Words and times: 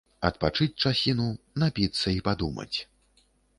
Адпачыць 0.29 0.79
часіну, 0.85 1.27
напіцца 1.65 2.07
і 2.17 2.25
падумаць. 2.31 2.77